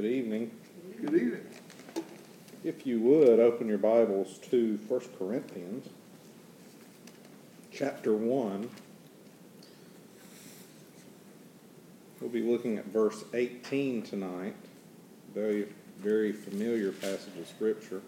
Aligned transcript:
Good 0.00 0.12
evening. 0.12 0.50
Good 0.98 1.14
evening. 1.14 1.46
If 2.64 2.86
you 2.86 3.00
would, 3.00 3.38
open 3.38 3.68
your 3.68 3.76
Bibles 3.76 4.38
to 4.50 4.78
1 4.88 5.00
Corinthians, 5.18 5.90
chapter 7.70 8.14
1. 8.14 8.70
We'll 12.18 12.30
be 12.30 12.40
looking 12.40 12.78
at 12.78 12.86
verse 12.86 13.24
18 13.34 14.00
tonight. 14.00 14.54
Very, 15.34 15.66
very 15.98 16.32
familiar 16.32 16.92
passage 16.92 17.36
of 17.38 17.46
Scripture. 17.46 18.00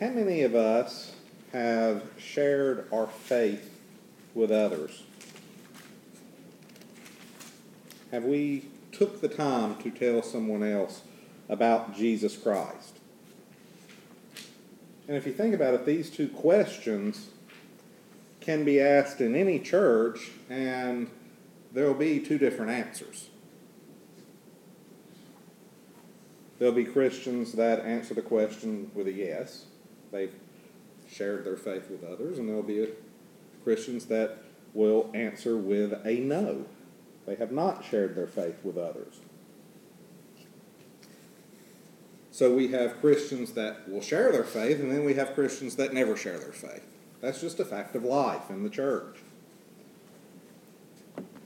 How 0.00 0.08
many 0.08 0.40
of 0.40 0.54
us 0.54 1.12
have 1.52 2.04
shared 2.16 2.88
our 2.90 3.06
faith 3.06 3.78
with 4.34 4.50
others? 4.50 5.02
Have 8.14 8.24
we 8.26 8.66
took 8.92 9.20
the 9.20 9.26
time 9.26 9.74
to 9.82 9.90
tell 9.90 10.22
someone 10.22 10.62
else 10.62 11.02
about 11.48 11.96
Jesus 11.96 12.36
Christ? 12.36 13.00
And 15.08 15.16
if 15.16 15.26
you 15.26 15.32
think 15.32 15.52
about 15.52 15.74
it, 15.74 15.84
these 15.84 16.10
two 16.10 16.28
questions 16.28 17.30
can 18.38 18.64
be 18.64 18.80
asked 18.80 19.20
in 19.20 19.34
any 19.34 19.58
church, 19.58 20.30
and 20.48 21.10
there 21.72 21.88
will 21.88 21.94
be 21.94 22.20
two 22.20 22.38
different 22.38 22.70
answers. 22.70 23.30
There'll 26.60 26.72
be 26.72 26.84
Christians 26.84 27.54
that 27.54 27.80
answer 27.80 28.14
the 28.14 28.22
question 28.22 28.92
with 28.94 29.08
a 29.08 29.12
yes. 29.12 29.64
They've 30.12 30.36
shared 31.10 31.44
their 31.44 31.56
faith 31.56 31.90
with 31.90 32.04
others, 32.04 32.38
and 32.38 32.48
there'll 32.48 32.62
be 32.62 32.90
Christians 33.64 34.06
that 34.06 34.38
will 34.72 35.10
answer 35.14 35.56
with 35.56 35.94
a 36.06 36.20
no. 36.20 36.66
They 37.26 37.36
have 37.36 37.52
not 37.52 37.84
shared 37.84 38.14
their 38.14 38.26
faith 38.26 38.56
with 38.62 38.76
others. 38.76 39.20
So 42.30 42.52
we 42.54 42.68
have 42.68 43.00
Christians 43.00 43.52
that 43.52 43.88
will 43.88 44.00
share 44.00 44.32
their 44.32 44.44
faith, 44.44 44.80
and 44.80 44.90
then 44.90 45.04
we 45.04 45.14
have 45.14 45.34
Christians 45.34 45.76
that 45.76 45.94
never 45.94 46.16
share 46.16 46.38
their 46.38 46.52
faith. 46.52 46.84
That's 47.20 47.40
just 47.40 47.60
a 47.60 47.64
fact 47.64 47.94
of 47.94 48.02
life 48.02 48.50
in 48.50 48.64
the 48.64 48.68
church. 48.68 49.18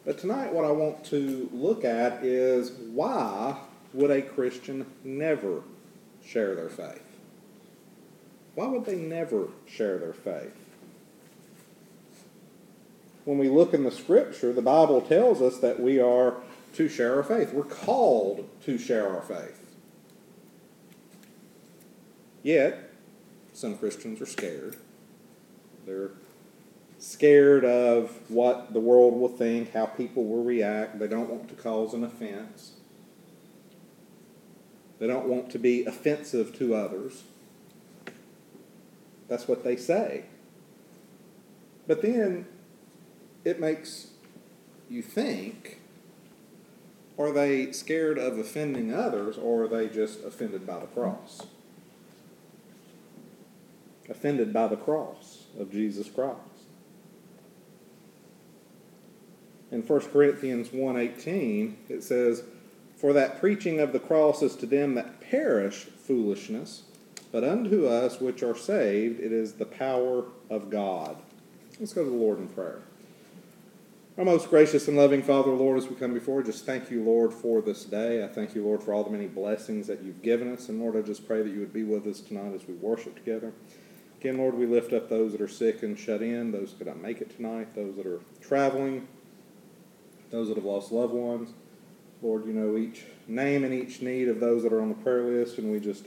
But 0.05 0.17
tonight, 0.17 0.53
what 0.55 0.65
I 0.65 0.71
want 0.71 1.05
to 1.07 1.51
look 1.53 1.85
at 1.85 2.25
is 2.25 2.73
why 2.73 3.59
would 3.93 4.11
a 4.11 4.23
Christian 4.23 4.87
never 5.05 5.63
share 6.25 6.55
their 6.55 6.71
faith? 6.71 7.03
Why 8.55 8.67
would 8.67 8.87
they 8.87 8.97
never 8.97 9.49
share 9.67 9.99
their 9.99 10.15
faith? 10.15 10.55
When 13.29 13.37
we 13.37 13.51
look 13.51 13.75
in 13.75 13.85
the 13.85 13.91
scripture, 13.91 14.55
the 14.55 14.63
Bible 14.63 15.03
tells 15.03 15.43
us 15.43 15.59
that 15.59 15.79
we 15.79 16.01
are 16.01 16.37
to 16.73 16.89
share 16.89 17.17
our 17.17 17.23
faith. 17.23 17.53
We're 17.53 17.63
called 17.63 18.49
to 18.65 18.79
share 18.79 19.07
our 19.07 19.21
faith. 19.21 19.77
Yet, 22.43 22.91
some 23.53 23.77
Christians 23.77 24.23
are 24.23 24.27
scared. 24.27 24.77
They're 25.85 26.13
scared 26.99 27.67
of 27.67 28.19
what 28.31 28.73
the 28.73 28.81
world 28.81 29.21
will 29.21 29.29
think, 29.29 29.75
how 29.75 29.85
people 29.85 30.25
will 30.25 30.43
react. 30.43 30.99
They 30.99 31.07
don't 31.07 31.29
want 31.29 31.51
to 31.51 31.55
cause 31.55 31.93
an 31.93 32.05
offense. 32.05 32.77
They 35.01 35.07
don't 35.07 35.27
want 35.27 35.51
to 35.51 35.59
be 35.59 35.85
offensive 35.85 36.57
to 36.57 36.75
others. 36.75 37.25
That's 39.29 39.47
what 39.47 39.65
they 39.65 39.77
say. 39.77 40.25
But 41.87 42.01
then 42.01 42.47
it 43.45 43.61
makes 43.61 44.09
you 44.89 45.03
think 45.03 45.79
are 47.19 47.33
they 47.33 47.73
scared 47.73 48.17
of 48.17 48.39
offending 48.39 48.95
others 48.95 49.37
or 49.37 49.65
are 49.65 49.69
they 49.69 49.89
just 49.89 50.23
offended 50.23 50.67
by 50.67 50.79
the 50.79 50.87
cross? 50.87 51.47
Offended 54.09 54.53
by 54.53 54.69
the 54.69 54.77
cross 54.77 55.47
of 55.59 55.73
Jesus 55.73 56.09
Christ. 56.09 56.39
In 59.71 59.83
1 59.83 60.13
Corinthians 60.13 60.73
1:18 60.73 61.77
it 61.89 62.03
says, 62.03 62.45
"For 62.97 63.13
that 63.13 63.41
preaching 63.41 63.81
of 63.81 63.93
the 63.93 64.01
cross 64.01 64.43
is 64.43 64.55
to 64.57 64.67
them 64.67 64.95
that 64.95 65.21
perish 65.21 65.85
foolishness, 65.85 66.85
but 67.33 67.45
unto 67.45 67.87
us 67.87 68.21
which 68.21 68.43
are 68.43 68.57
saved 68.57 69.21
it 69.21 69.33
is 69.33 69.55
the 69.55 69.67
power 69.67 70.25
of 70.49 70.71
God." 70.71 71.17
Let's 71.79 71.93
go 71.93 72.05
to 72.05 72.11
the 72.11 72.17
Lord 72.17 72.39
in 72.39 72.49
prayer. 72.49 72.83
Our 74.19 74.25
most 74.25 74.51
gracious 74.51 74.89
and 74.89 74.97
loving 74.97 75.23
Father, 75.23 75.53
Lord, 75.53 75.79
as 75.79 75.87
we 75.87 75.95
come 75.95 76.13
before, 76.13 76.43
just 76.43 76.67
thank 76.67 76.91
you, 76.91 77.05
Lord, 77.05 77.33
for 77.33 77.61
this 77.63 77.85
day. 77.85 78.25
I 78.25 78.27
thank 78.27 78.53
you, 78.53 78.65
Lord, 78.65 78.83
for 78.83 78.93
all 78.93 79.05
the 79.05 79.11
many 79.11 79.29
blessings 79.29 79.87
that 79.87 80.03
you've 80.03 80.23
given 80.23 80.53
us. 80.53 80.69
And 80.69 80.81
Lord, 80.81 80.97
I 80.97 81.03
just 81.03 81.25
pray 81.25 81.41
that 81.41 81.53
you 81.53 81.61
would 81.61 81.73
be 81.73 81.85
with 81.85 82.05
us 82.05 82.19
tonight 82.19 82.53
as 82.53 82.67
we 82.67 82.75
worship 82.75 83.15
together. 83.15 83.53
Again, 84.21 84.39
Lord, 84.39 84.55
we 84.55 84.67
lift 84.67 84.93
up 84.93 85.09
those 85.09 85.31
that 85.31 85.41
are 85.41 85.47
sick 85.47 85.85
and 85.85 85.97
shut 85.97 86.21
in, 86.21 86.51
those 86.51 86.73
that 86.73 86.85
cannot 86.85 87.01
make 87.01 87.21
it 87.21 87.37
tonight, 87.37 87.77
those 87.77 87.95
that 87.95 88.09
are 88.09 88.19
traveling, 88.41 89.07
those 90.33 90.49
that 90.49 90.57
have 90.57 90.65
lost 90.65 90.91
loved 90.91 91.15
ones. 91.15 91.51
Lord, 92.21 92.45
you 92.45 92.53
know 92.53 92.77
each 92.77 93.05
name 93.29 93.63
and 93.63 93.73
each 93.73 94.03
need 94.03 94.27
of 94.27 94.41
those 94.41 94.65
that 94.65 94.73
are 94.73 94.81
on 94.81 94.89
the 94.89 94.97
prayer 94.97 95.23
list, 95.23 95.59
and 95.59 95.71
we 95.71 95.79
just 95.79 96.07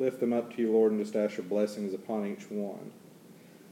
lift 0.00 0.18
them 0.18 0.32
up 0.32 0.52
to 0.56 0.60
you, 0.60 0.72
Lord, 0.72 0.90
and 0.90 1.00
just 1.00 1.14
ask 1.14 1.36
your 1.36 1.46
blessings 1.46 1.94
upon 1.94 2.26
each 2.26 2.50
one. 2.50 2.90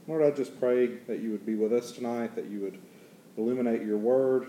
Lord, 0.07 0.23
I 0.23 0.31
just 0.31 0.57
pray 0.57 0.85
that 1.07 1.19
you 1.19 1.31
would 1.31 1.45
be 1.45 1.55
with 1.55 1.73
us 1.73 1.91
tonight, 1.91 2.33
that 2.35 2.45
you 2.45 2.61
would 2.61 2.79
illuminate 3.37 3.81
your 3.81 3.97
word. 3.97 4.47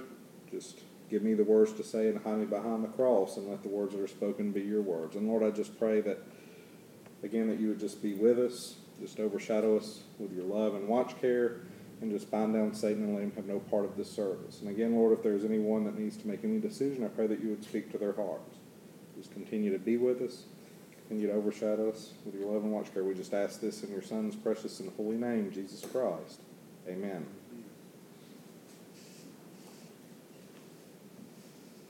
Just 0.51 0.81
give 1.11 1.23
me 1.23 1.35
the 1.35 1.45
words 1.45 1.73
to 1.75 1.85
say 1.85 2.09
and 2.09 2.23
hide 2.23 2.39
me 2.39 2.45
behind 2.45 2.85
the 2.85 2.89
cross 2.89 3.37
and 3.37 3.49
let 3.49 3.63
the 3.63 3.69
words 3.69 3.95
that 3.95 4.01
are 4.01 4.09
spoken 4.09 4.53
be 4.53 4.63
your 4.63 4.83
words. 4.83 5.17
And 5.17 5.29
Lord, 5.29 5.43
I 5.43 5.51
just 5.51 5.79
pray 5.79 6.01
that, 6.03 6.19
again, 7.23 7.49
that 7.49 7.61
you 7.61 7.69
would 7.69 7.81
just 7.81 8.03
be 8.03 8.15
with 8.15 8.39
us, 8.39 8.77
just 9.01 9.21
overshadow 9.21 9.77
us 9.77 10.01
with 10.19 10.33
your 10.33 10.45
love 10.45 10.75
and 10.75 10.89
watch 10.89 11.21
care, 11.21 11.61
and 12.01 12.11
just 12.11 12.31
bind 12.31 12.55
down 12.55 12.75
Satan 12.75 13.05
and 13.05 13.15
let 13.15 13.23
him 13.23 13.33
have 13.37 13.47
no 13.47 13.61
part 13.61 13.85
of 13.85 13.97
this 13.97 14.11
service. 14.11 14.61
And 14.61 14.69
again, 14.69 14.95
Lord, 14.95 15.13
if 15.13 15.23
there's 15.23 15.45
anyone 15.45 15.85
that 15.85 15.99
needs 15.99 16.17
to 16.19 16.29
make 16.29 16.45
any 16.45 16.59
decision, 16.59 17.05
I 17.05 17.09
pray 17.09 17.27
that 17.27 17.43
you 17.43 17.51
would 17.51 17.65
speak 17.65 17.91
to 17.93 17.99
their 17.99 18.13
hearts. 18.13 18.57
Just 19.17 19.33
continue 19.33 19.73
to 19.73 19.79
be 19.79 19.97
with 19.97 20.21
us. 20.21 20.45
Continue 21.07 21.29
to 21.29 21.35
overshadow 21.35 21.91
us 21.91 22.13
with 22.25 22.35
your 22.35 22.51
love 22.51 22.63
and 22.65 22.73
watch 22.73 22.93
care. 22.93 23.05
We 23.05 23.15
just 23.15 23.35
ask 23.35 23.61
this 23.61 23.83
in 23.83 23.91
your 23.91 24.03
Son's 24.03 24.35
precious 24.35 24.81
and 24.81 24.91
holy 24.97 25.17
name, 25.17 25.53
Jesus 25.53 25.85
Christ. 25.85 26.41
Amen. 26.89 27.27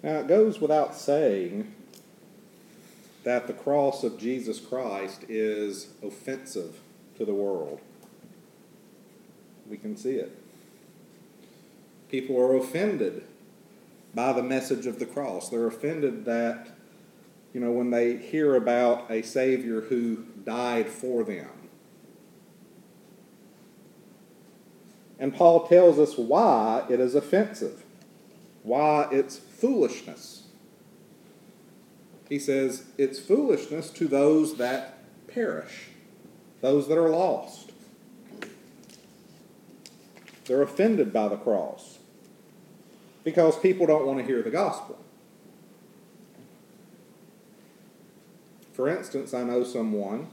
Now, 0.04 0.18
it 0.18 0.28
goes 0.28 0.60
without 0.60 0.94
saying 0.94 1.72
that 3.22 3.46
the 3.46 3.54
cross 3.54 4.04
of 4.04 4.18
Jesus 4.18 4.60
Christ 4.60 5.24
is 5.30 5.94
offensive 6.02 6.78
to 7.16 7.24
the 7.24 7.32
world. 7.32 7.80
We 9.66 9.78
can 9.78 9.96
see 9.96 10.16
it. 10.16 10.38
People 12.10 12.38
are 12.38 12.54
offended 12.54 13.24
by 14.14 14.34
the 14.34 14.42
message 14.42 14.84
of 14.84 14.98
the 14.98 15.06
cross. 15.06 15.48
They're 15.48 15.66
offended 15.66 16.26
that, 16.26 16.68
you 17.54 17.60
know, 17.62 17.70
when 17.70 17.90
they 17.90 18.18
hear 18.18 18.56
about 18.56 19.10
a 19.10 19.22
Savior 19.22 19.80
who 19.80 20.26
died 20.44 20.88
for 20.88 21.24
them. 21.24 21.48
And 25.18 25.34
Paul 25.34 25.66
tells 25.66 25.98
us 25.98 26.18
why 26.18 26.84
it 26.90 27.00
is 27.00 27.14
offensive, 27.14 27.83
why 28.64 29.06
it's 29.12 29.38
foolishness. 29.38 30.44
He 32.28 32.38
says 32.40 32.86
it's 32.98 33.20
foolishness 33.20 33.90
to 33.90 34.08
those 34.08 34.56
that 34.56 34.98
perish, 35.28 35.90
those 36.60 36.88
that 36.88 36.98
are 36.98 37.10
lost. 37.10 37.70
They're 40.46 40.62
offended 40.62 41.12
by 41.12 41.28
the 41.28 41.36
cross 41.36 41.98
because 43.22 43.58
people 43.58 43.86
don't 43.86 44.06
want 44.06 44.18
to 44.18 44.24
hear 44.24 44.42
the 44.42 44.50
gospel. 44.50 44.98
For 48.72 48.88
instance, 48.88 49.32
I 49.32 49.44
know 49.44 49.62
someone 49.62 50.28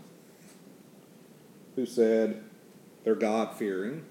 who 1.76 1.86
said 1.86 2.44
they're 3.04 3.16
God 3.16 3.56
fearing, 3.56 4.04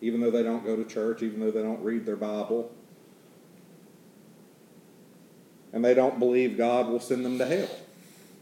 even 0.00 0.20
though 0.20 0.30
they 0.30 0.42
don't 0.42 0.64
go 0.64 0.76
to 0.76 0.84
church, 0.84 1.22
even 1.22 1.40
though 1.40 1.50
they 1.50 1.62
don't 1.62 1.82
read 1.82 2.06
their 2.06 2.16
Bible, 2.16 2.72
and 5.80 5.84
they 5.86 5.94
don't 5.94 6.18
believe 6.18 6.58
God 6.58 6.88
will 6.88 7.00
send 7.00 7.24
them 7.24 7.38
to 7.38 7.46
hell. 7.46 7.70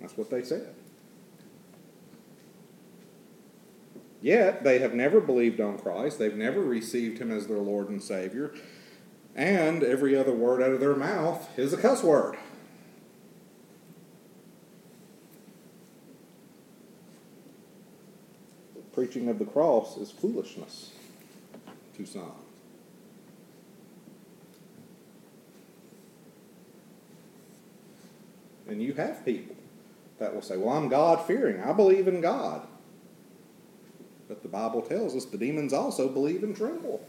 That's 0.00 0.16
what 0.16 0.28
they 0.28 0.42
said. 0.42 0.74
Yet, 4.20 4.64
they 4.64 4.80
have 4.80 4.92
never 4.92 5.20
believed 5.20 5.60
on 5.60 5.78
Christ. 5.78 6.18
They've 6.18 6.34
never 6.34 6.60
received 6.60 7.20
Him 7.20 7.30
as 7.30 7.46
their 7.46 7.58
Lord 7.58 7.90
and 7.90 8.02
Savior. 8.02 8.52
And 9.36 9.84
every 9.84 10.16
other 10.16 10.32
word 10.32 10.60
out 10.60 10.72
of 10.72 10.80
their 10.80 10.96
mouth 10.96 11.56
is 11.56 11.72
a 11.72 11.76
cuss 11.76 12.02
word. 12.02 12.36
The 18.74 18.80
preaching 18.92 19.28
of 19.28 19.38
the 19.38 19.44
cross 19.44 19.96
is 19.96 20.10
foolishness 20.10 20.90
to 21.96 22.04
some. 22.04 22.47
And 28.78 28.86
you 28.86 28.94
have 28.94 29.24
people 29.24 29.56
that 30.20 30.32
will 30.32 30.40
say, 30.40 30.56
Well, 30.56 30.76
I'm 30.76 30.88
God 30.88 31.26
fearing. 31.26 31.60
I 31.60 31.72
believe 31.72 32.06
in 32.06 32.20
God. 32.20 32.64
But 34.28 34.44
the 34.44 34.48
Bible 34.48 34.82
tells 34.82 35.16
us 35.16 35.24
the 35.24 35.36
demons 35.36 35.72
also 35.72 36.08
believe 36.08 36.44
and 36.44 36.54
tremble. 36.54 37.04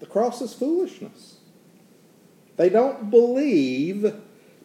The 0.00 0.06
cross 0.06 0.42
is 0.42 0.52
foolishness. 0.52 1.36
They 2.56 2.68
don't 2.68 3.10
believe, 3.10 4.12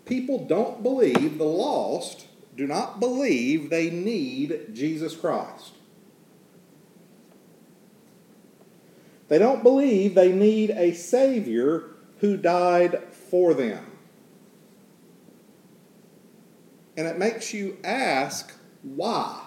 people 0.06 0.44
don't 0.48 0.82
believe, 0.82 1.38
the 1.38 1.44
lost 1.44 2.26
do 2.58 2.66
not 2.66 3.00
believe 3.00 3.70
they 3.70 3.92
need 3.92 4.74
Jesus 4.74 5.16
Christ. 5.16 5.74
They 9.30 9.38
don't 9.38 9.64
believe 9.64 10.16
they 10.16 10.32
need 10.32 10.72
a 10.72 10.94
Savior 10.94 11.92
who 12.18 12.36
died 12.36 13.02
for 13.30 13.54
them. 13.54 13.86
And 16.98 17.08
it 17.08 17.18
makes 17.18 17.54
you 17.54 17.78
ask 17.84 18.54
why? 18.84 19.46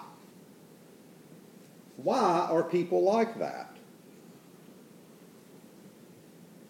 Why 1.97 2.47
are 2.49 2.63
people 2.63 3.03
like 3.03 3.37
that? 3.39 3.77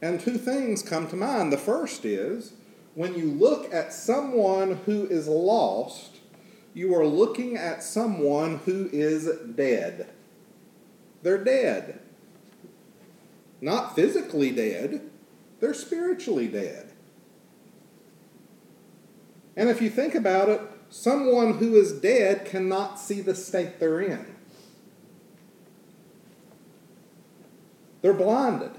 And 0.01 0.19
two 0.19 0.37
things 0.37 0.83
come 0.83 1.07
to 1.07 1.15
mind. 1.15 1.53
The 1.53 1.57
first 1.57 2.03
is 2.03 2.53
when 2.95 3.15
you 3.15 3.31
look 3.31 3.73
at 3.73 3.93
someone 3.93 4.81
who 4.85 5.05
is 5.05 5.27
lost, 5.27 6.17
you 6.73 6.93
are 6.95 7.05
looking 7.05 7.55
at 7.55 7.83
someone 7.83 8.57
who 8.65 8.89
is 8.91 9.29
dead. 9.55 10.09
They're 11.21 11.43
dead. 11.43 12.02
Not 13.63 13.95
physically 13.95 14.51
dead, 14.51 15.09
they're 15.61 15.73
spiritually 15.73 16.47
dead. 16.47 16.91
And 19.55 19.69
if 19.69 19.81
you 19.81 19.89
think 19.89 20.15
about 20.15 20.49
it, 20.49 20.59
someone 20.89 21.59
who 21.59 21.77
is 21.77 21.93
dead 21.93 22.43
cannot 22.43 22.99
see 22.99 23.21
the 23.21 23.33
state 23.33 23.79
they're 23.79 24.01
in. 24.01 24.35
They're 28.01 28.13
blinded. 28.13 28.71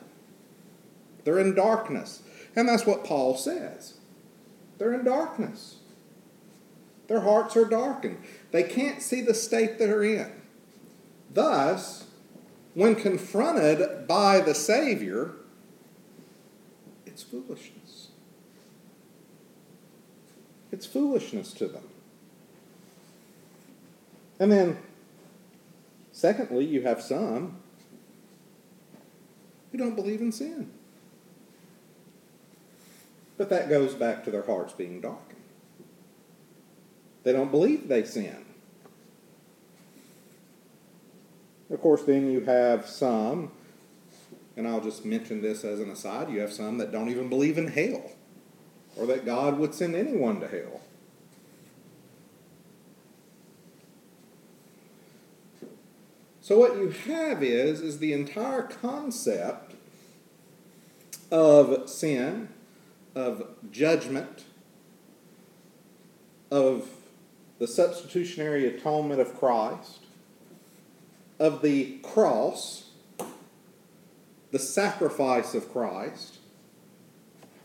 They're 1.25 1.39
in 1.39 1.55
darkness. 1.55 2.23
And 2.55 2.69
that's 2.69 2.85
what 2.85 3.05
Paul 3.05 3.39
says. 3.39 3.95
They're 4.77 4.93
in 4.93 5.07
darkness. 5.07 5.77
Their 7.07 7.21
hearts 7.21 7.57
are 7.57 7.65
darkened. 7.65 8.19
They 8.51 8.65
can't 8.65 9.01
see 9.01 9.23
the 9.23 9.33
state 9.33 9.79
they're 9.79 10.05
in. 10.05 10.31
Thus, 11.33 12.04
when 12.75 12.97
confronted 12.97 14.07
by 14.07 14.41
the 14.41 14.55
Savior, 14.55 15.33
it's 17.07 17.23
foolishness. 17.23 18.09
It's 20.73 20.85
foolishness 20.85 21.53
to 21.55 21.69
them. 21.69 21.85
And 24.41 24.51
then, 24.51 24.79
secondly, 26.11 26.65
you 26.65 26.83
have 26.83 27.01
some 27.01 27.59
who 29.71 29.79
don't 29.79 29.95
believe 29.95 30.21
in 30.21 30.33
sin. 30.33 30.71
But 33.37 33.51
that 33.51 33.69
goes 33.69 33.95
back 33.95 34.25
to 34.25 34.31
their 34.31 34.43
hearts 34.43 34.73
being 34.73 35.01
darkened. 35.01 35.41
They 37.23 37.33
don't 37.33 37.51
believe 37.51 37.89
they 37.89 38.05
sin. 38.05 38.45
Of 41.71 41.81
course, 41.81 42.03
then 42.03 42.31
you 42.31 42.41
have 42.43 42.87
some, 42.87 43.51
and 44.57 44.69
I'll 44.69 44.81
just 44.81 45.05
mention 45.05 45.43
this 45.43 45.65
as 45.65 45.81
an 45.81 45.91
aside, 45.91 46.31
you 46.31 46.41
have 46.41 46.53
some 46.53 46.79
that 46.79 46.93
don't 46.93 47.09
even 47.09 47.29
believe 47.29 47.59
in 47.59 47.69
hell 47.69 48.13
or 48.97 49.07
that 49.07 49.25
God 49.25 49.59
would 49.59 49.75
send 49.75 49.97
anyone 49.97 50.41
to 50.41 50.49
hell. 50.49 50.81
So 56.41 56.59
what 56.59 56.77
you 56.77 56.91
have 56.91 57.43
is 57.43 57.81
is 57.81 57.99
the 57.99 58.13
entire 58.13 58.63
concept 58.63 59.75
of 61.31 61.89
sin, 61.89 62.51
of 63.15 63.49
judgment, 63.71 64.45
of 66.51 66.89
the 67.59 67.67
substitutionary 67.67 68.67
atonement 68.67 69.23
of 69.23 69.35
Christ, 69.39 70.04
of 71.39 71.63
the 71.63 71.99
cross, 72.03 72.91
the 74.51 74.59
sacrifice 74.59 75.55
of 75.55 75.73
Christ, 75.73 76.39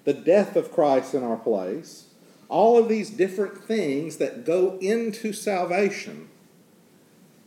the 0.05 0.13
death 0.13 0.55
of 0.55 0.71
Christ 0.71 1.13
in 1.13 1.23
our 1.23 1.37
place, 1.37 2.05
all 2.47 2.79
of 2.79 2.89
these 2.89 3.11
different 3.11 3.63
things 3.63 4.17
that 4.17 4.45
go 4.45 4.77
into 4.81 5.31
salvation 5.33 6.29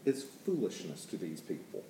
is 0.05 0.25
foolishness 0.45 1.05
to 1.07 1.17
these 1.17 1.41
people. 1.41 1.85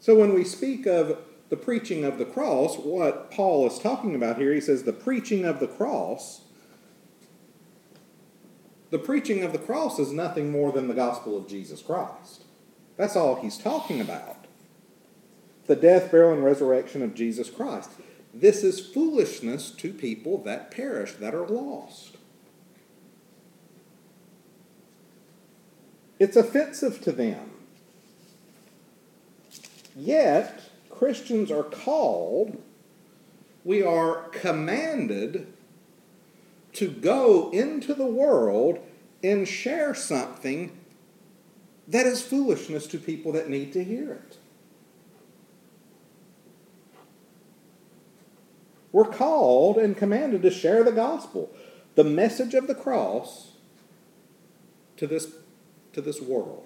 So 0.00 0.16
when 0.16 0.34
we 0.34 0.42
speak 0.42 0.86
of 0.86 1.18
the 1.48 1.56
preaching 1.56 2.04
of 2.04 2.18
the 2.18 2.24
cross, 2.24 2.76
what 2.76 3.30
Paul 3.30 3.66
is 3.68 3.78
talking 3.78 4.16
about 4.16 4.36
here, 4.36 4.52
he 4.52 4.60
says 4.60 4.82
the 4.82 4.92
preaching 4.92 5.44
of 5.44 5.60
the 5.60 5.68
cross. 5.68 6.40
The 8.92 8.98
preaching 8.98 9.42
of 9.42 9.52
the 9.52 9.58
cross 9.58 9.98
is 9.98 10.12
nothing 10.12 10.52
more 10.52 10.70
than 10.70 10.86
the 10.86 10.92
gospel 10.92 11.34
of 11.34 11.48
Jesus 11.48 11.80
Christ. 11.80 12.44
That's 12.98 13.16
all 13.16 13.36
he's 13.36 13.56
talking 13.56 14.02
about. 14.02 14.44
The 15.66 15.76
death, 15.76 16.10
burial, 16.10 16.34
and 16.34 16.44
resurrection 16.44 17.00
of 17.00 17.14
Jesus 17.14 17.48
Christ. 17.48 17.88
This 18.34 18.62
is 18.62 18.86
foolishness 18.86 19.70
to 19.70 19.94
people 19.94 20.42
that 20.42 20.70
perish, 20.70 21.14
that 21.14 21.34
are 21.34 21.46
lost. 21.46 22.18
It's 26.18 26.36
offensive 26.36 27.00
to 27.00 27.12
them. 27.12 27.50
Yet, 29.96 30.70
Christians 30.90 31.50
are 31.50 31.62
called, 31.62 32.62
we 33.64 33.82
are 33.82 34.28
commanded 34.32 35.50
to 36.74 36.88
go 36.88 37.50
into 37.50 37.94
the 37.94 38.06
world 38.06 38.78
and 39.22 39.46
share 39.46 39.94
something 39.94 40.76
that 41.88 42.06
is 42.06 42.22
foolishness 42.22 42.86
to 42.88 42.98
people 42.98 43.32
that 43.32 43.48
need 43.48 43.72
to 43.72 43.84
hear 43.84 44.12
it. 44.12 44.38
We're 48.92 49.04
called 49.04 49.78
and 49.78 49.96
commanded 49.96 50.42
to 50.42 50.50
share 50.50 50.84
the 50.84 50.92
gospel, 50.92 51.50
the 51.94 52.04
message 52.04 52.54
of 52.54 52.66
the 52.66 52.74
cross 52.74 53.52
to 54.98 55.06
this, 55.06 55.32
to 55.94 56.00
this 56.00 56.20
world. 56.20 56.64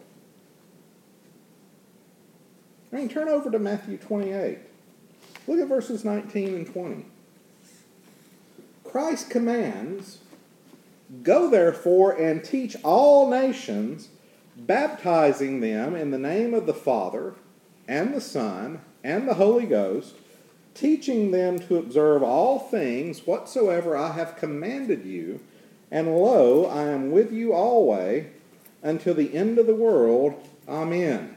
I 2.93 2.97
mean, 2.97 3.09
turn 3.09 3.29
over 3.29 3.51
to 3.51 3.59
Matthew 3.59 3.97
28. 3.97 4.59
Look 5.47 5.61
at 5.61 5.69
verses 5.69 6.05
19 6.05 6.55
and 6.55 6.73
20. 6.73 7.07
Christ 8.85 9.31
commands, 9.31 10.19
Go 11.23 11.49
therefore 11.49 12.13
and 12.13 12.43
teach 12.43 12.77
all 12.83 13.31
nations, 13.31 14.09
baptizing 14.57 15.61
them 15.61 15.95
in 15.95 16.11
the 16.11 16.19
name 16.19 16.53
of 16.53 16.67
the 16.67 16.75
Father, 16.75 17.35
and 17.87 18.13
the 18.13 18.21
Son, 18.21 18.81
and 19.05 19.29
the 19.29 19.35
Holy 19.35 19.67
Ghost, 19.67 20.17
teaching 20.75 21.31
them 21.31 21.59
to 21.61 21.77
observe 21.77 22.23
all 22.23 22.59
things 22.59 23.27
whatsoever 23.27 23.97
I 23.97 24.13
have 24.13 24.37
commanded 24.37 25.05
you. 25.05 25.41
And 25.91 26.17
lo, 26.17 26.67
I 26.67 26.89
am 26.89 27.13
with 27.13 27.33
you 27.33 27.53
always 27.53 28.27
until 28.83 29.15
the 29.15 29.35
end 29.35 29.59
of 29.59 29.67
the 29.67 29.75
world. 29.75 30.35
Amen. 30.69 31.37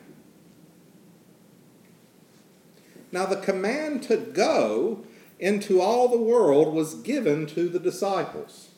Now, 3.12 3.26
the 3.26 3.38
command 3.38 4.04
to 4.04 4.18
go 4.18 5.06
into 5.40 5.82
all 5.82 6.08
the 6.08 6.18
world 6.18 6.74
was 6.74 6.96
given 6.96 7.46
to 7.48 7.70
the 7.70 7.80
disciples. 7.80 8.70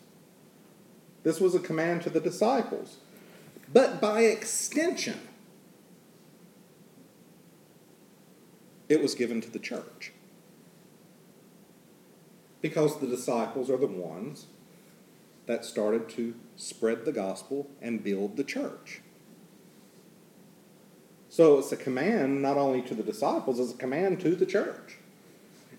This 1.23 1.39
was 1.39 1.55
a 1.55 1.59
command 1.59 2.01
to 2.03 2.09
the 2.09 2.19
disciples. 2.19 2.97
But 3.71 4.01
by 4.01 4.21
extension, 4.21 5.19
it 8.89 9.01
was 9.01 9.15
given 9.15 9.39
to 9.41 9.49
the 9.49 9.59
church. 9.59 10.11
Because 12.61 12.99
the 12.99 13.07
disciples 13.07 13.69
are 13.69 13.77
the 13.77 13.87
ones 13.87 14.47
that 15.45 15.65
started 15.65 16.09
to 16.09 16.35
spread 16.55 17.05
the 17.05 17.11
gospel 17.11 17.69
and 17.81 18.03
build 18.03 18.37
the 18.37 18.43
church. 18.43 19.01
So 21.29 21.59
it's 21.59 21.71
a 21.71 21.77
command 21.77 22.41
not 22.41 22.57
only 22.57 22.81
to 22.83 22.93
the 22.93 23.03
disciples, 23.03 23.59
it's 23.59 23.73
a 23.73 23.77
command 23.77 24.19
to 24.19 24.35
the 24.35 24.45
church. 24.45 24.97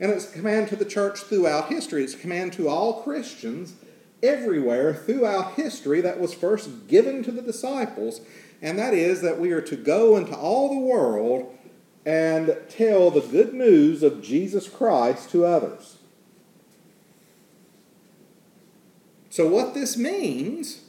And 0.01 0.11
it's 0.11 0.31
a 0.31 0.33
command 0.33 0.69
to 0.69 0.77
the 0.77 0.85
church 0.87 1.21
throughout 1.21 1.69
history. 1.69 2.03
It's 2.03 2.15
a 2.15 2.19
command 2.19 2.55
to 2.55 2.69
all 2.69 3.03
Christians 3.03 3.75
everywhere 4.23 4.95
throughout 4.95 5.55
history 5.55 6.01
that 6.01 6.21
was 6.21 6.33
first 6.33 6.89
given 6.89 7.23
to 7.25 7.33
the 7.33 7.43
disciples, 7.43 8.21
and 8.61 8.79
that 8.79 8.95
is 8.95 9.21
that 9.23 9.41
we 9.41 9.51
are 9.53 9.61
to 9.63 9.77
go 9.77 10.17
into 10.17 10.37
all 10.37 10.69
the 10.69 10.81
world 10.81 11.53
and 12.05 12.57
tell 12.69 13.11
the 13.11 13.21
good 13.21 13.55
news 13.55 14.03
of 14.03 14.23
Jesus 14.23 14.69
Christ 14.69 15.31
to 15.31 15.45
others. 15.45 15.99
So, 19.31 19.49
what 19.49 19.73
this 19.73 19.97
means, 19.97 20.83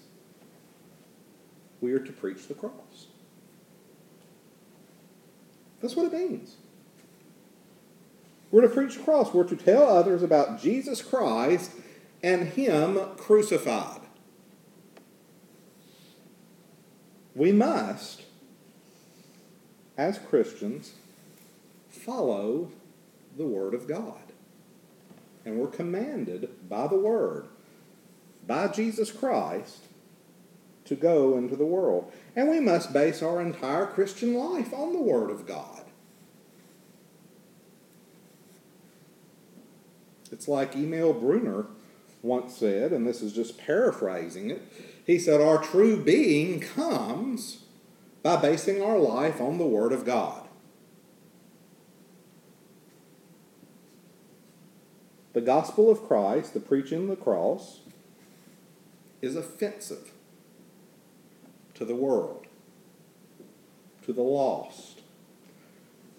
we 1.79 1.93
are 1.93 1.99
to 1.99 2.11
preach 2.11 2.47
the 2.47 2.53
cross. 2.53 3.07
That's 5.81 5.95
what 5.95 6.05
it 6.05 6.13
means. 6.13 6.57
We're 8.51 8.61
to 8.61 8.69
preach 8.69 8.97
the 8.97 9.03
cross. 9.03 9.33
We're 9.33 9.45
to 9.45 9.55
tell 9.55 9.83
others 9.83 10.23
about 10.23 10.61
Jesus 10.61 11.01
Christ 11.01 11.71
and 12.23 12.47
Him 12.47 12.97
crucified. 13.17 13.99
We 17.35 17.51
must, 17.51 18.23
as 19.97 20.17
Christians, 20.17 20.93
follow 21.89 22.71
the 23.37 23.45
Word 23.45 23.73
of 23.73 23.87
God. 23.87 24.19
And 25.45 25.57
we're 25.57 25.67
commanded 25.67 26.69
by 26.69 26.87
the 26.87 26.97
Word, 26.97 27.47
by 28.47 28.69
Jesus 28.69 29.11
Christ, 29.11 29.79
to 30.85 30.95
go 30.95 31.37
into 31.37 31.55
the 31.55 31.65
world. 31.65 32.11
And 32.35 32.49
we 32.49 32.59
must 32.59 32.93
base 32.93 33.21
our 33.21 33.41
entire 33.41 33.85
Christian 33.85 34.35
life 34.35 34.73
on 34.73 34.93
the 34.93 35.01
Word 35.01 35.29
of 35.29 35.45
God. 35.45 35.81
It's 40.31 40.47
like 40.47 40.75
Emil 40.75 41.13
Brunner 41.13 41.67
once 42.23 42.55
said, 42.55 42.91
and 42.93 43.05
this 43.05 43.21
is 43.21 43.33
just 43.33 43.57
paraphrasing 43.57 44.49
it. 44.49 44.61
He 45.05 45.19
said, 45.19 45.41
Our 45.41 45.61
true 45.61 46.01
being 46.01 46.61
comes 46.61 47.65
by 48.23 48.37
basing 48.37 48.81
our 48.81 48.97
life 48.97 49.41
on 49.41 49.57
the 49.57 49.67
Word 49.67 49.91
of 49.91 50.05
God. 50.05 50.47
The 55.33 55.41
gospel 55.41 55.91
of 55.91 56.07
Christ, 56.07 56.53
the 56.53 56.59
preaching 56.59 57.03
of 57.03 57.07
the 57.09 57.23
cross, 57.23 57.81
is 59.21 59.35
offensive 59.35 60.11
to 61.73 61.83
the 61.83 61.95
world, 61.95 62.45
to 64.05 64.13
the 64.13 64.21
lost. 64.21 65.01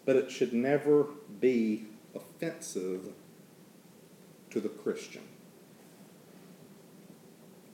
But 0.04 0.16
it 0.16 0.30
should 0.30 0.52
never 0.52 1.06
be 1.40 1.86
offensive 2.14 3.12
to 4.50 4.60
the 4.60 4.68
Christian. 4.68 5.22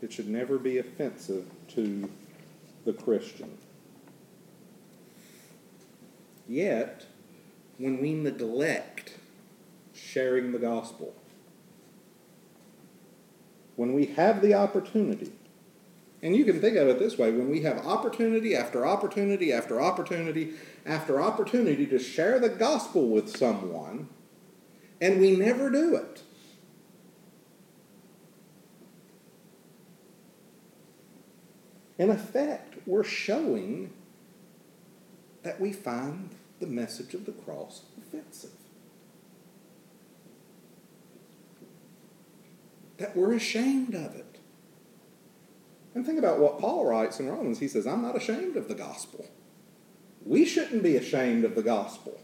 It 0.03 0.13
should 0.13 0.29
never 0.29 0.59
be 0.59 0.79
offensive 0.79 1.45
to 1.69 2.09
the 2.85 2.93
Christian. 2.93 3.59
Yet, 6.49 7.07
when 7.79 8.01
we 8.01 8.15
neglect 8.15 9.19
sharing 9.95 10.53
the 10.53 10.59
gospel, 10.59 11.15
when 13.77 13.93
we 13.93 14.07
have 14.07 14.43
the 14.43 14.55
opportunity, 14.55 15.33
and 16.23 16.35
you 16.37 16.45
can 16.45 16.61
think 16.61 16.77
of 16.77 16.89
it 16.89 16.99
this 16.99 17.17
way 17.17 17.31
when 17.31 17.49
we 17.49 17.63
have 17.63 17.87
opportunity 17.87 18.55
after 18.55 18.87
opportunity 18.87 19.53
after 19.53 19.81
opportunity 19.81 20.55
after 20.85 21.21
opportunity 21.21 21.87
to 21.87 21.99
share 21.99 22.39
the 22.39 22.49
gospel 22.49 23.09
with 23.09 23.35
someone, 23.35 24.09
and 25.01 25.21
we 25.21 25.37
never 25.37 25.71
do 25.71 25.95
it. 25.95 26.23
In 32.01 32.09
effect, 32.09 32.77
we're 32.87 33.05
showing 33.05 33.93
that 35.43 35.61
we 35.61 35.71
find 35.71 36.31
the 36.59 36.67
message 36.67 37.13
of 37.13 37.27
the 37.27 37.33
cross 37.33 37.83
offensive. 37.99 38.55
That 42.97 43.15
we're 43.15 43.35
ashamed 43.35 43.95
of 43.95 44.15
it. 44.15 44.39
And 45.95 46.07
think 46.07 46.19
about 46.19 46.39
what 46.39 46.59
Paul 46.59 46.87
writes 46.87 47.21
in 47.21 47.29
Romans. 47.29 47.59
He 47.59 47.69
says, 47.69 47.87
I'm 47.87 48.01
not 48.01 48.17
ashamed 48.17 48.57
of 48.57 48.69
the 48.69 48.75
gospel. 48.75 49.29
We 50.25 50.47
shouldn't 50.47 50.83
be 50.83 50.97
ashamed 50.97 51.45
of 51.45 51.55
the 51.55 51.63
gospel. 51.63 52.19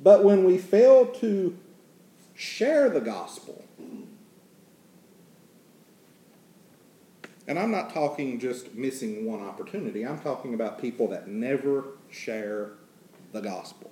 But 0.00 0.22
when 0.22 0.44
we 0.44 0.56
fail 0.56 1.04
to 1.04 1.58
share 2.36 2.88
the 2.88 3.00
gospel, 3.00 3.64
and 7.48 7.58
I'm 7.58 7.72
not 7.72 7.92
talking 7.92 8.38
just 8.38 8.74
missing 8.74 9.26
one 9.26 9.42
opportunity, 9.42 10.06
I'm 10.06 10.20
talking 10.20 10.54
about 10.54 10.80
people 10.80 11.08
that 11.08 11.26
never 11.26 11.84
share 12.08 12.70
the 13.32 13.40
gospel. 13.40 13.90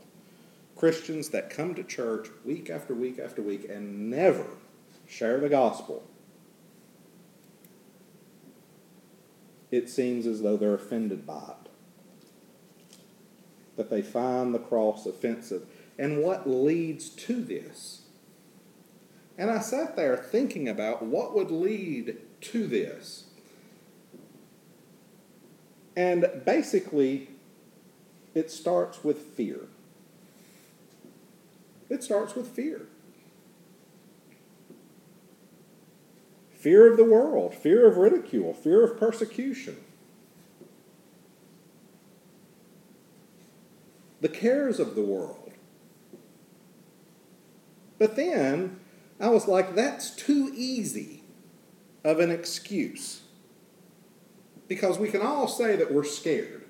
Christians 0.77 1.31
that 1.31 1.51
come 1.51 1.75
to 1.75 1.83
church 1.83 2.29
week 2.45 2.71
after 2.71 2.95
week 2.95 3.19
after 3.19 3.43
week 3.43 3.69
and 3.69 4.11
never 4.11 4.47
share 5.09 5.41
the 5.41 5.49
gospel. 5.49 6.05
it 9.71 9.89
seems 9.89 10.27
as 10.27 10.43
though 10.43 10.57
they're 10.57 10.75
offended 10.75 11.27
by 11.27 11.53
it. 11.63 11.71
That 13.77 13.91
they 13.91 14.03
find 14.03 14.55
the 14.55 14.59
cross 14.59 15.07
offensive. 15.07 15.67
And 15.99 16.23
what 16.23 16.49
leads 16.49 17.11
to 17.11 17.43
this? 17.43 18.03
And 19.39 19.51
I 19.51 19.61
sat 19.61 19.97
there 19.97 20.17
thinking 20.17 20.69
about 20.69 21.03
what 21.03 21.35
would 21.35 21.51
lead 21.51 22.19
to 22.43 22.67
this. 22.67 23.26
And 25.97 26.43
basically, 26.45 27.31
it 28.35 28.51
starts 28.51 29.03
with 29.03 29.19
fear. 29.19 29.61
It 31.89 32.05
starts 32.05 32.35
with 32.35 32.49
fear. 32.49 32.83
fear 36.67 36.91
of 36.91 36.97
the 36.97 37.05
world, 37.05 37.55
fear 37.55 37.87
of 37.87 37.97
ridicule, 37.97 38.53
fear 38.53 38.83
of 38.83 38.99
persecution. 38.99 39.77
The 44.21 44.29
cares 44.29 44.81
of 44.81 44.97
the 44.97 45.03
world. 45.03 45.53
But 48.01 48.17
then 48.17 48.81
I 49.21 49.29
was 49.29 49.47
like, 49.47 49.77
that's 49.77 50.11
too 50.11 50.51
easy 50.57 51.23
of 52.03 52.19
an 52.19 52.33
excuse. 52.33 53.23
Because 54.69 54.99
we 54.99 55.09
can 55.09 55.23
all 55.23 55.49
say 55.49 55.77
that 55.77 55.93
we're 55.93 56.05
scared 56.05 56.65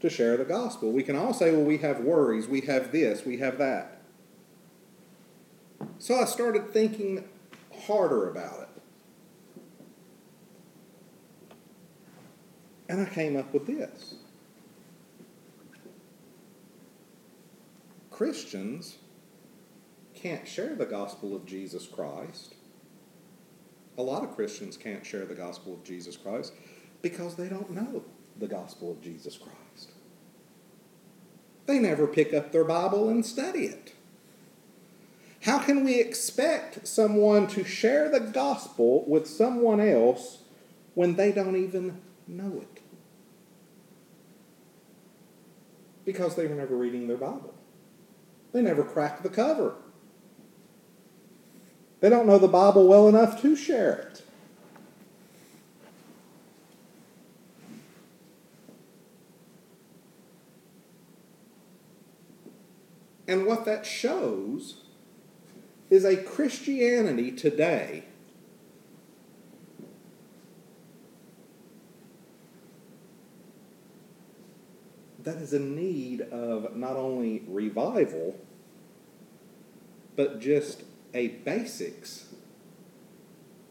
to 0.00 0.10
share 0.10 0.36
the 0.36 0.44
gospel. 0.44 0.92
We 0.92 1.02
can 1.02 1.16
all 1.16 1.32
say, 1.32 1.50
well, 1.50 1.64
we 1.64 1.78
have 1.78 2.00
worries, 2.00 2.46
we 2.46 2.60
have 2.62 2.92
this, 2.92 3.24
we 3.24 3.38
have 3.38 3.58
that. 3.58 4.02
So 5.98 6.20
I 6.20 6.24
started 6.24 6.72
thinking 6.72 7.24
harder 7.86 8.28
about 8.30 8.62
it. 8.62 8.68
And 12.88 13.00
I 13.00 13.10
came 13.10 13.36
up 13.36 13.52
with 13.52 13.66
this 13.66 14.14
Christians 18.10 18.96
can't 20.14 20.48
share 20.48 20.74
the 20.74 20.86
gospel 20.86 21.36
of 21.36 21.44
Jesus 21.44 21.86
Christ. 21.86 22.54
A 23.98 24.02
lot 24.02 24.22
of 24.22 24.34
Christians 24.34 24.76
can't 24.76 25.04
share 25.04 25.24
the 25.24 25.34
gospel 25.34 25.74
of 25.74 25.84
Jesus 25.84 26.16
Christ 26.16 26.52
because 27.02 27.36
they 27.36 27.48
don't 27.48 27.70
know 27.70 28.04
the 28.38 28.46
gospel 28.46 28.90
of 28.90 29.00
Jesus 29.00 29.36
Christ. 29.36 29.90
They 31.66 31.78
never 31.78 32.06
pick 32.06 32.34
up 32.34 32.52
their 32.52 32.64
Bible 32.64 33.08
and 33.08 33.24
study 33.24 33.64
it. 33.64 33.94
How 35.42 35.58
can 35.58 35.84
we 35.84 36.00
expect 36.00 36.86
someone 36.86 37.46
to 37.48 37.64
share 37.64 38.08
the 38.08 38.20
gospel 38.20 39.04
with 39.06 39.26
someone 39.26 39.80
else 39.80 40.38
when 40.94 41.16
they 41.16 41.32
don't 41.32 41.56
even 41.56 42.00
know 42.26 42.60
it? 42.62 42.82
Because 46.04 46.36
they 46.36 46.46
were 46.46 46.54
never 46.54 46.76
reading 46.76 47.08
their 47.08 47.16
Bible. 47.16 47.54
They 48.52 48.62
never 48.62 48.84
cracked 48.84 49.22
the 49.22 49.28
cover. 49.28 49.74
They 52.06 52.10
don't 52.10 52.28
know 52.28 52.38
the 52.38 52.46
Bible 52.46 52.86
well 52.86 53.08
enough 53.08 53.42
to 53.42 53.56
share 53.56 53.96
it. 53.96 54.22
And 63.26 63.44
what 63.44 63.64
that 63.64 63.84
shows 63.84 64.84
is 65.90 66.04
a 66.04 66.16
Christianity 66.16 67.32
today 67.32 68.04
that 75.24 75.38
is 75.38 75.52
in 75.52 75.74
need 75.74 76.20
of 76.20 76.76
not 76.76 76.94
only 76.94 77.42
revival, 77.48 78.38
but 80.14 80.38
just 80.38 80.84
a 81.16 81.28
basics 81.28 82.26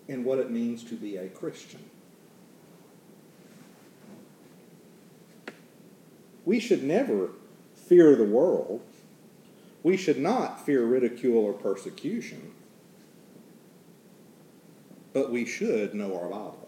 in 0.07 0.23
what 0.23 0.39
it 0.39 0.49
means 0.49 0.83
to 0.83 0.95
be 0.95 1.15
a 1.15 1.29
Christian. 1.29 1.83
We 6.43 6.59
should 6.59 6.83
never 6.83 7.29
fear 7.75 8.15
the 8.15 8.25
world. 8.25 8.81
We 9.83 9.95
should 9.95 10.19
not 10.19 10.65
fear 10.65 10.83
ridicule 10.83 11.37
or 11.37 11.53
persecution. 11.53 12.51
But 15.13 15.31
we 15.31 15.45
should 15.45 15.93
know 15.93 16.17
our 16.19 16.29
Bible. 16.29 16.67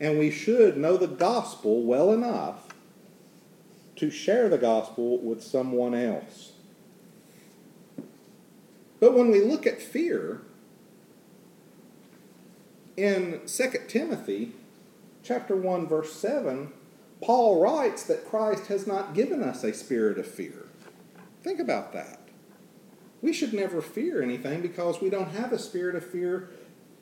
And 0.00 0.18
we 0.18 0.30
should 0.30 0.76
know 0.76 0.96
the 0.96 1.08
gospel 1.08 1.82
well 1.82 2.12
enough 2.12 2.68
to 3.96 4.10
share 4.10 4.48
the 4.48 4.58
gospel 4.58 5.18
with 5.18 5.42
someone 5.42 5.94
else. 5.94 6.51
But 9.02 9.14
when 9.14 9.32
we 9.32 9.40
look 9.40 9.66
at 9.66 9.82
fear, 9.82 10.42
in 12.96 13.40
2 13.44 13.72
Timothy 13.88 14.52
chapter 15.24 15.56
1 15.56 15.88
verse 15.88 16.12
7, 16.12 16.70
Paul 17.20 17.60
writes 17.60 18.04
that 18.04 18.24
Christ 18.24 18.68
has 18.68 18.86
not 18.86 19.12
given 19.12 19.42
us 19.42 19.64
a 19.64 19.74
spirit 19.74 20.18
of 20.18 20.26
fear. 20.28 20.68
Think 21.42 21.58
about 21.58 21.92
that. 21.94 22.20
We 23.20 23.32
should 23.32 23.52
never 23.52 23.82
fear 23.82 24.22
anything 24.22 24.62
because 24.62 25.00
we 25.00 25.10
don't 25.10 25.30
have 25.30 25.52
a 25.52 25.58
spirit 25.58 25.96
of 25.96 26.06
fear 26.06 26.50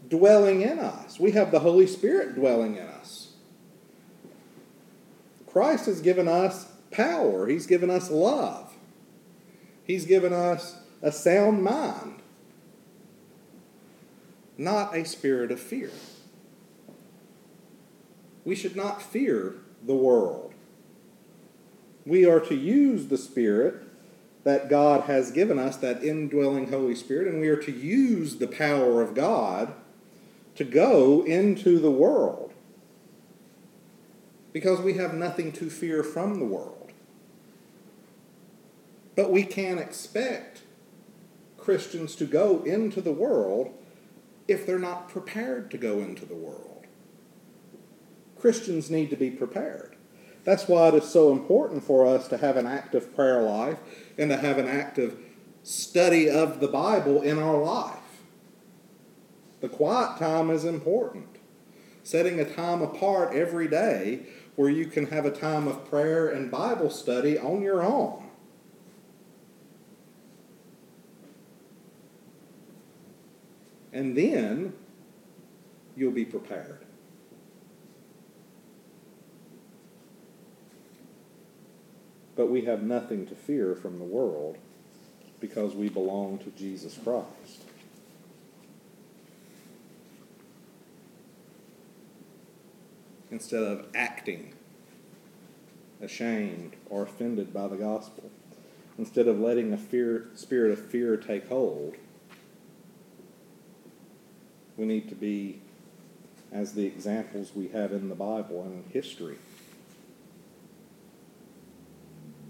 dwelling 0.09 0.63
in 0.63 0.79
us. 0.79 1.21
We 1.21 1.33
have 1.33 1.51
the 1.51 1.61
Holy 1.61 1.87
Spirit 1.87 2.35
dwelling 2.35 2.77
in 2.77 2.87
us. 2.87 3.33
Christ 5.47 5.85
has 5.85 6.01
given 6.01 6.29
us 6.29 6.67
power, 6.91 7.47
He's 7.47 7.67
given 7.67 7.91
us 7.91 8.11
love, 8.11 8.73
He's 9.85 10.07
given 10.07 10.33
us 10.33 10.79
a 11.03 11.13
sound 11.13 11.63
mind, 11.63 12.21
not 14.59 14.95
a 14.95 15.05
spirit 15.05 15.51
of 15.51 15.61
fear. 15.61 15.91
We 18.45 18.55
should 18.55 18.77
not 18.77 19.03
fear 19.03 19.55
the 19.87 19.95
world. 19.95 20.55
We 22.07 22.25
are 22.25 22.41
to 22.41 22.55
use 22.55 23.07
the 23.07 23.19
Spirit 23.19 23.83
that 24.45 24.69
God 24.69 25.03
has 25.03 25.31
given 25.31 25.59
us, 25.59 25.77
that 25.77 26.03
indwelling 26.03 26.71
Holy 26.71 26.95
Spirit, 26.95 27.29
and 27.29 27.41
we 27.41 27.49
are 27.49 27.63
to 27.63 27.73
use 27.73 28.37
the 28.37 28.47
power 28.47 29.03
of 29.03 29.15
God 29.15 29.75
to 30.57 30.65
go 30.65 31.23
into 31.25 31.79
the 31.79 31.91
world 31.91 32.53
because 34.53 34.81
we 34.81 34.95
have 34.95 35.15
nothing 35.15 35.53
to 35.53 35.71
fear 35.71 36.03
from 36.03 36.39
the 36.39 36.45
world. 36.45 36.93
But 39.15 39.31
we 39.31 39.45
can't 39.45 39.79
expect 39.79 40.63
Christians 41.61 42.17
to 42.17 42.25
go 42.25 42.63
into 42.65 43.01
the 43.01 43.13
world 43.13 43.73
if 44.49 44.67
they're 44.67 44.79
not 44.79 45.09
prepared 45.09 45.71
to 45.71 45.79
go 45.79 46.01
into 46.01 46.27
the 46.27 46.35
world. 46.35 46.87
Christians 48.39 48.91
need 48.91 49.11
to 49.11 49.17
be 49.17 49.31
prepared. 49.31 49.97
That's 50.45 50.67
why 50.67 50.89
it 50.89 50.95
is 50.95 51.09
so 51.09 51.33
important 51.33 51.85
for 51.85 52.07
us 52.07 52.27
to 52.29 52.39
have 52.39 52.57
an 52.57 52.67
active 52.67 53.15
prayer 53.15 53.43
life 53.43 53.79
and 54.17 54.31
to 54.31 54.39
have 54.39 54.59
an 54.59 54.67
active 54.67 55.19
study 55.63 56.29
of 56.29 56.61
the 56.61 56.69
Bible 56.69 57.21
in 57.21 57.39
our 57.39 57.59
life. 57.59 57.97
The 59.61 59.69
quiet 59.69 60.19
time 60.19 60.51
is 60.51 60.65
important. 60.65 61.37
Setting 62.03 62.41
a 62.41 62.51
time 62.51 62.81
apart 62.81 63.35
every 63.35 63.69
day 63.69 64.27
where 64.57 64.71
you 64.71 64.87
can 64.87 65.07
have 65.09 65.27
a 65.27 65.31
time 65.31 65.69
of 65.69 65.89
prayer 65.89 66.29
and 66.29 66.51
Bible 66.51 66.89
study 66.89 67.39
on 67.39 67.61
your 67.61 67.83
own. 67.83 68.30
And 73.93 74.17
then 74.17 74.73
you'll 75.97 76.13
be 76.13 76.25
prepared. 76.25 76.85
But 82.37 82.47
we 82.47 82.63
have 82.63 82.83
nothing 82.83 83.27
to 83.27 83.35
fear 83.35 83.75
from 83.75 83.99
the 83.99 84.05
world 84.05 84.57
because 85.41 85.75
we 85.75 85.89
belong 85.89 86.39
to 86.39 86.51
Jesus 86.51 86.99
Christ. 87.03 87.65
Instead 93.31 93.63
of 93.63 93.87
acting 93.95 94.55
ashamed 96.01 96.77
or 96.89 97.03
offended 97.03 97.53
by 97.53 97.69
the 97.69 97.77
gospel, 97.77 98.31
instead 98.99 99.29
of 99.29 99.39
letting 99.39 99.73
a 99.73 99.77
fear, 99.77 100.29
spirit 100.35 100.73
of 100.73 100.91
fear 100.91 101.17
take 101.17 101.49
hold, 101.49 101.97
we 104.81 104.87
need 104.87 105.11
to 105.11 105.15
be 105.15 105.61
as 106.51 106.73
the 106.73 106.87
examples 106.87 107.53
we 107.55 107.69
have 107.69 107.93
in 107.93 108.09
the 108.09 108.15
Bible 108.15 108.63
and 108.63 108.83
in 108.83 108.91
history. 108.91 109.37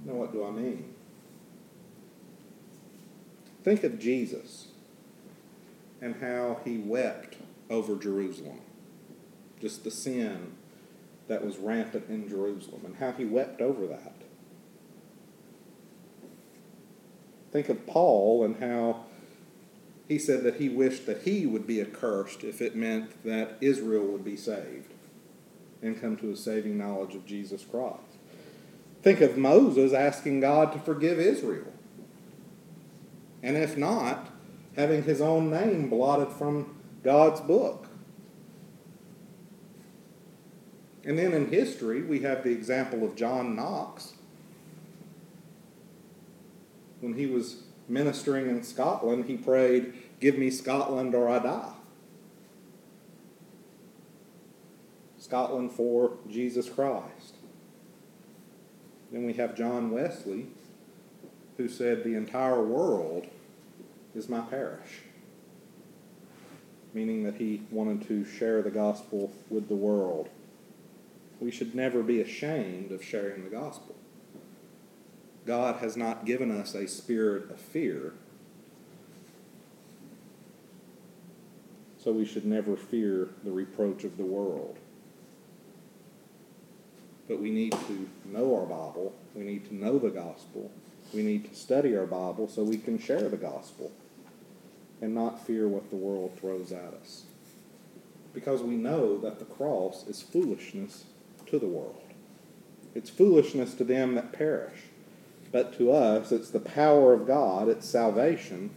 Now, 0.04 0.12
what 0.12 0.32
do 0.32 0.44
I 0.44 0.52
mean? 0.52 0.94
Think 3.64 3.82
of 3.82 3.98
Jesus 3.98 4.68
and 6.00 6.14
how 6.20 6.60
he 6.64 6.78
wept 6.78 7.34
over 7.68 7.96
Jerusalem. 7.96 8.60
Just 9.60 9.82
the 9.82 9.90
sin 9.90 10.52
that 11.26 11.44
was 11.44 11.58
rampant 11.58 12.08
in 12.08 12.28
Jerusalem 12.28 12.82
and 12.84 12.96
how 12.96 13.10
he 13.10 13.24
wept 13.24 13.60
over 13.60 13.88
that. 13.88 14.14
Think 17.50 17.68
of 17.68 17.88
Paul 17.88 18.44
and 18.44 18.62
how 18.62 19.06
he 20.10 20.18
said 20.18 20.42
that 20.42 20.56
he 20.56 20.68
wished 20.68 21.06
that 21.06 21.22
he 21.22 21.46
would 21.46 21.68
be 21.68 21.80
accursed 21.80 22.42
if 22.42 22.60
it 22.60 22.74
meant 22.74 23.22
that 23.22 23.56
Israel 23.60 24.04
would 24.06 24.24
be 24.24 24.36
saved 24.36 24.92
and 25.82 26.00
come 26.00 26.16
to 26.16 26.32
a 26.32 26.36
saving 26.36 26.76
knowledge 26.76 27.14
of 27.14 27.24
Jesus 27.24 27.64
Christ. 27.64 28.18
Think 29.02 29.20
of 29.20 29.38
Moses 29.38 29.92
asking 29.92 30.40
God 30.40 30.72
to 30.72 30.80
forgive 30.80 31.20
Israel. 31.20 31.72
And 33.40 33.56
if 33.56 33.76
not, 33.76 34.30
having 34.74 35.04
his 35.04 35.20
own 35.20 35.48
name 35.48 35.88
blotted 35.88 36.32
from 36.32 36.74
God's 37.04 37.40
book. 37.40 37.86
And 41.04 41.16
then 41.16 41.32
in 41.32 41.52
history, 41.52 42.02
we 42.02 42.18
have 42.22 42.42
the 42.42 42.50
example 42.50 43.04
of 43.04 43.14
John 43.14 43.54
Knox. 43.54 44.14
When 46.98 47.14
he 47.14 47.26
was 47.26 47.62
ministering 47.90 48.48
in 48.48 48.62
Scotland, 48.62 49.26
he 49.26 49.36
prayed, 49.36 49.92
Give 50.20 50.38
me 50.38 50.50
Scotland 50.50 51.14
or 51.14 51.28
I 51.28 51.40
die. 51.40 51.72
Scotland 55.18 55.72
for 55.72 56.12
Jesus 56.28 56.68
Christ. 56.68 57.36
Then 59.12 59.26
we 59.26 59.34
have 59.34 59.56
John 59.56 59.90
Wesley, 59.90 60.46
who 61.56 61.68
said, 61.68 62.04
The 62.04 62.14
entire 62.14 62.62
world 62.62 63.26
is 64.14 64.28
my 64.28 64.40
parish. 64.40 65.02
Meaning 66.94 67.24
that 67.24 67.36
he 67.36 67.62
wanted 67.70 68.06
to 68.08 68.24
share 68.24 68.62
the 68.62 68.70
gospel 68.70 69.32
with 69.48 69.68
the 69.68 69.74
world. 69.74 70.28
We 71.40 71.50
should 71.50 71.74
never 71.74 72.02
be 72.02 72.20
ashamed 72.20 72.92
of 72.92 73.02
sharing 73.02 73.44
the 73.44 73.50
gospel. 73.50 73.94
God 75.46 75.76
has 75.76 75.96
not 75.96 76.26
given 76.26 76.50
us 76.50 76.74
a 76.74 76.86
spirit 76.86 77.50
of 77.50 77.60
fear, 77.60 78.12
so 81.98 82.12
we 82.12 82.24
should 82.24 82.44
never 82.44 82.76
fear 82.76 83.28
the 83.44 83.50
reproach 83.50 84.04
of 84.04 84.16
the 84.16 84.24
world. 84.24 84.78
But 87.28 87.40
we 87.40 87.50
need 87.50 87.72
to 87.72 88.08
know 88.24 88.56
our 88.56 88.66
Bible, 88.66 89.14
we 89.34 89.44
need 89.44 89.66
to 89.68 89.74
know 89.74 89.98
the 89.98 90.10
gospel, 90.10 90.70
we 91.14 91.22
need 91.22 91.48
to 91.48 91.54
study 91.54 91.96
our 91.96 92.06
Bible 92.06 92.48
so 92.48 92.62
we 92.62 92.78
can 92.78 92.98
share 92.98 93.28
the 93.28 93.36
gospel 93.36 93.92
and 95.00 95.14
not 95.14 95.46
fear 95.46 95.66
what 95.66 95.90
the 95.90 95.96
world 95.96 96.36
throws 96.38 96.72
at 96.72 96.94
us. 97.02 97.24
Because 98.32 98.62
we 98.62 98.76
know 98.76 99.18
that 99.18 99.38
the 99.38 99.44
cross 99.44 100.06
is 100.06 100.22
foolishness 100.22 101.04
to 101.46 101.58
the 101.58 101.66
world. 101.66 102.02
It's 102.94 103.10
foolishness 103.10 103.74
to 103.74 103.84
them 103.84 104.14
that 104.14 104.32
perish. 104.32 104.89
But 105.52 105.76
to 105.78 105.92
us, 105.92 106.32
it's 106.32 106.50
the 106.50 106.60
power 106.60 107.12
of 107.12 107.26
God, 107.26 107.68
it's 107.68 107.88
salvation, 107.88 108.70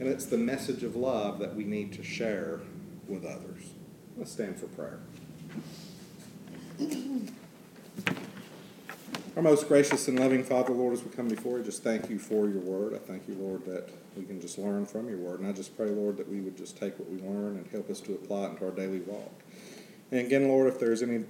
and 0.00 0.08
it's 0.08 0.26
the 0.26 0.38
message 0.38 0.82
of 0.82 0.96
love 0.96 1.38
that 1.38 1.54
we 1.54 1.64
need 1.64 1.92
to 1.92 2.02
share 2.02 2.60
with 3.06 3.24
others. 3.24 3.70
Let's 4.16 4.32
stand 4.32 4.58
for 4.58 4.66
prayer. 4.66 4.98
Our 9.34 9.42
most 9.42 9.66
gracious 9.66 10.08
and 10.08 10.18
loving 10.18 10.44
Father, 10.44 10.74
Lord, 10.74 10.92
as 10.92 11.02
we 11.02 11.10
come 11.10 11.28
before 11.28 11.56
you, 11.56 11.64
just 11.64 11.82
thank 11.82 12.10
you 12.10 12.18
for 12.18 12.48
your 12.48 12.60
word. 12.60 12.92
I 12.92 12.98
thank 12.98 13.26
you, 13.26 13.34
Lord, 13.34 13.64
that 13.64 13.88
we 14.14 14.24
can 14.24 14.40
just 14.40 14.58
learn 14.58 14.84
from 14.84 15.08
your 15.08 15.16
word. 15.16 15.40
And 15.40 15.48
I 15.48 15.52
just 15.52 15.74
pray, 15.74 15.88
Lord, 15.88 16.18
that 16.18 16.28
we 16.28 16.40
would 16.40 16.56
just 16.56 16.76
take 16.76 16.98
what 16.98 17.08
we 17.08 17.18
learn 17.20 17.56
and 17.56 17.66
help 17.72 17.88
us 17.88 18.00
to 18.00 18.12
apply 18.12 18.44
it 18.44 18.50
into 18.50 18.66
our 18.66 18.72
daily 18.72 19.00
walk. 19.00 19.32
And 20.10 20.20
again, 20.20 20.48
Lord, 20.48 20.66
if 20.66 20.78
there's 20.78 21.02
any 21.02 21.24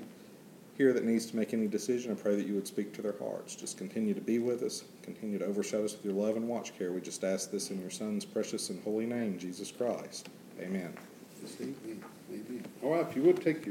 here 0.76 0.92
that 0.92 1.04
needs 1.04 1.26
to 1.26 1.36
make 1.36 1.52
any 1.52 1.66
decision, 1.66 2.12
I 2.12 2.14
pray 2.14 2.34
that 2.36 2.46
you 2.46 2.54
would 2.54 2.66
speak 2.66 2.92
to 2.94 3.02
their 3.02 3.14
hearts. 3.18 3.54
Just 3.54 3.76
continue 3.76 4.14
to 4.14 4.20
be 4.20 4.38
with 4.38 4.62
us, 4.62 4.84
continue 5.02 5.38
to 5.38 5.44
overshadow 5.44 5.84
us 5.84 5.92
with 5.92 6.04
your 6.04 6.14
love 6.14 6.36
and 6.36 6.48
watch 6.48 6.76
care. 6.78 6.92
We 6.92 7.00
just 7.00 7.24
ask 7.24 7.50
this 7.50 7.70
in 7.70 7.80
your 7.80 7.90
Son's 7.90 8.24
precious 8.24 8.70
and 8.70 8.82
holy 8.82 9.06
name, 9.06 9.38
Jesus 9.38 9.70
Christ. 9.70 10.28
Amen. 10.60 10.92
Amen. 11.60 12.64
All 12.82 12.92
right, 12.94 13.06
if 13.06 13.14
you 13.14 13.22
would 13.22 13.36
take 13.36 13.56
your 13.56 13.60